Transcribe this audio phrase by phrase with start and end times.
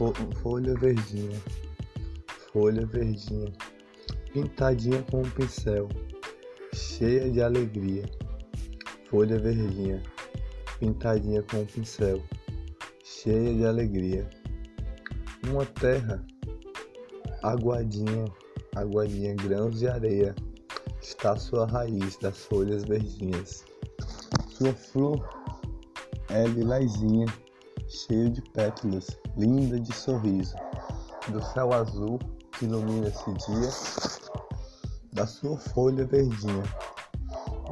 [0.00, 1.38] Fo folha verdinha,
[2.50, 3.52] folha verdinha,
[4.32, 5.90] pintadinha com um pincel,
[6.72, 8.08] cheia de alegria.
[9.10, 10.02] Folha verdinha,
[10.78, 12.22] pintadinha com um pincel,
[13.04, 14.26] cheia de alegria.
[15.46, 16.26] Uma terra
[17.42, 18.24] aguadinha,
[18.76, 20.34] aguadinha, grãos de areia,
[21.02, 23.66] está sua raiz das folhas verdinhas.
[24.48, 25.28] Sua flor
[26.30, 27.26] é lilazinha,
[27.90, 30.54] cheio de pétalas, linda de sorriso.
[31.28, 32.18] Do céu azul
[32.52, 33.68] que ilumina esse dia,
[35.12, 36.62] da sua folha verdinha,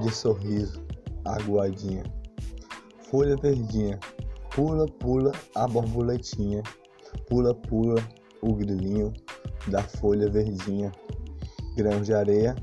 [0.02, 0.84] de sorriso,
[1.24, 2.02] aguadinha.
[3.10, 3.98] Folha verdinha,
[4.54, 6.62] pula, pula a borboletinha,
[7.28, 7.96] pula, pula
[8.42, 9.12] o grilinho
[9.68, 10.92] da folha verdinha,
[11.76, 12.54] grão de areia,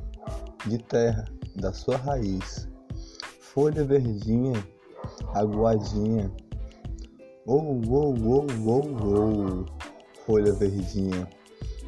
[0.67, 2.67] de terra, da sua raiz.
[3.39, 4.53] Folha verdinha,
[5.33, 6.31] aguadinha.
[7.47, 9.65] Oh, oh, oh, oh, oh,
[10.25, 11.29] folha verdinha,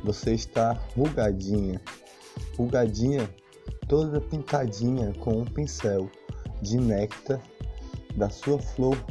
[0.03, 1.81] você está rugadinha,
[2.55, 3.27] rugadinha,
[3.87, 6.11] toda pintadinha com um pincel
[6.61, 7.41] de néctar
[8.15, 9.03] da sua flor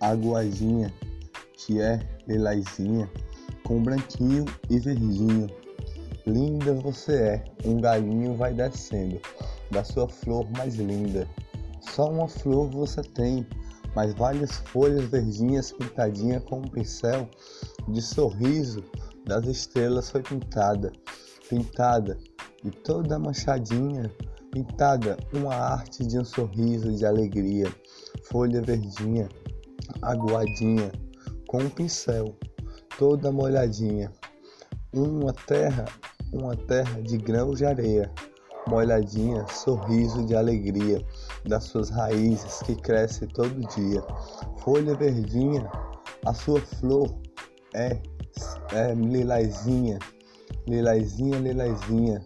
[0.00, 0.92] aguadinha,
[1.54, 3.08] que é lilazinha,
[3.62, 5.46] com branquinho e verdinho.
[6.26, 9.20] Linda você é, um galinho vai descendo
[9.70, 11.28] da sua flor mais linda.
[11.80, 13.46] Só uma flor você tem,
[13.96, 17.26] mas várias folhas verdinhas pintadinha com um pincel
[17.88, 18.84] de sorriso
[19.24, 20.92] das estrelas foi pintada,
[21.48, 22.18] pintada
[22.62, 24.12] e toda manchadinha,
[24.52, 27.74] pintada uma arte de um sorriso de alegria,
[28.24, 29.30] folha verdinha,
[30.02, 30.92] aguadinha,
[31.48, 32.36] com um pincel,
[32.98, 34.12] toda molhadinha,
[34.92, 35.86] uma terra,
[36.34, 38.12] uma terra de grãos de areia
[38.68, 41.02] molhadinha, sorriso de alegria
[41.46, 44.02] das suas raízes que cresce todo dia.
[44.58, 45.70] Folha verdinha,
[46.24, 47.14] a sua flor
[47.74, 48.00] é,
[48.72, 49.98] é lilazinha,
[50.66, 52.24] lilazinha, lilazinha,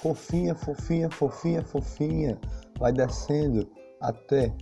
[0.00, 2.38] fofinha, fofinha, fofinha, fofinha,
[2.78, 3.68] vai descendo
[4.00, 4.52] até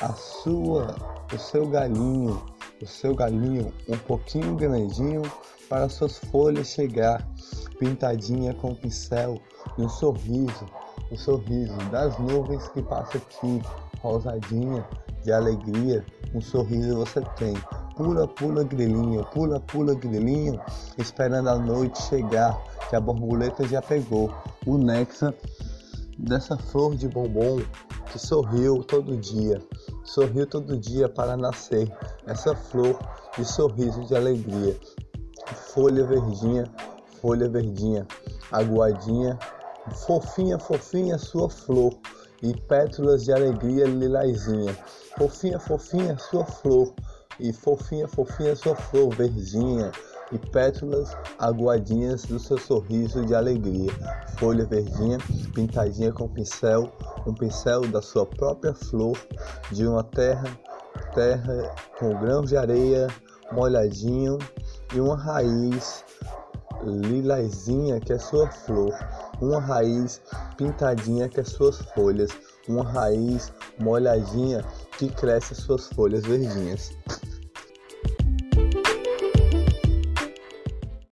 [0.00, 0.94] a sua,
[1.32, 2.40] o seu galinho,
[2.82, 5.22] o seu galinho um pouquinho grandinho
[5.68, 7.26] para suas folhas chegar
[7.78, 9.40] pintadinha com pincel
[9.78, 10.66] um sorriso,
[11.14, 13.62] o sorriso das nuvens que passa aqui,
[14.00, 14.84] rosadinha,
[15.22, 16.04] de alegria,
[16.34, 17.54] um sorriso você tem.
[17.96, 20.60] Pula, pula, grilinho, pula, pula, grilinho,
[20.98, 22.60] esperando a noite chegar,
[22.90, 24.34] que a borboleta já pegou
[24.66, 25.32] o néctar
[26.18, 27.60] dessa flor de bombom
[28.10, 29.62] que sorriu todo dia,
[30.04, 31.90] sorriu todo dia para nascer
[32.26, 32.98] essa flor
[33.38, 34.76] de sorriso de alegria.
[35.72, 36.64] Folha verdinha,
[37.20, 38.06] folha verdinha,
[38.50, 39.38] aguadinha,
[39.92, 41.94] fofinha, fofinha sua flor.
[42.42, 44.76] E pétalas de alegria lilazinha.
[45.16, 46.92] Fofinha, fofinha sua flor.
[47.40, 49.90] E fofinha, fofinha sua flor verdinha.
[50.32, 53.90] E pétalas aguadinhas do seu sorriso de alegria.
[54.38, 55.18] Folha verdinha,
[55.54, 56.90] pintadinha com pincel,
[57.26, 59.16] um pincel da sua própria flor.
[59.70, 60.44] De uma terra,
[61.14, 63.08] terra com grãos de areia
[63.52, 64.38] molhadinho.
[64.94, 66.04] E uma raiz
[66.90, 68.92] lilazinha que é sua flor
[69.40, 70.20] uma raiz
[70.56, 72.30] pintadinha que é suas folhas,
[72.68, 74.64] uma raiz molhadinha
[74.98, 76.92] que cresce suas folhas verdinhas.